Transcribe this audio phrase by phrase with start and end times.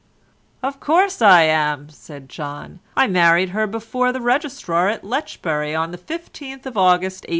[0.63, 5.91] "Of course I am," said John, "I married her before the registrar at Letchbury on
[5.91, 7.25] the 15th of August 1851.